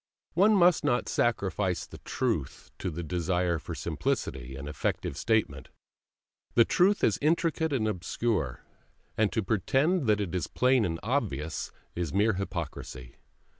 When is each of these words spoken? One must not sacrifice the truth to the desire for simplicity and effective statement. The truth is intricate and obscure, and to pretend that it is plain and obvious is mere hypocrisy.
One 0.33 0.55
must 0.55 0.83
not 0.83 1.07
sacrifice 1.07 1.85
the 1.85 1.99
truth 1.99 2.71
to 2.79 2.89
the 2.89 3.03
desire 3.03 3.59
for 3.59 3.75
simplicity 3.75 4.55
and 4.55 4.67
effective 4.67 5.15
statement. 5.15 5.69
The 6.55 6.65
truth 6.65 7.03
is 7.03 7.19
intricate 7.21 7.71
and 7.71 7.87
obscure, 7.87 8.61
and 9.15 9.31
to 9.31 9.43
pretend 9.43 10.07
that 10.07 10.19
it 10.19 10.33
is 10.33 10.47
plain 10.47 10.85
and 10.85 10.99
obvious 11.03 11.69
is 11.93 12.15
mere 12.15 12.33
hypocrisy. 12.33 13.17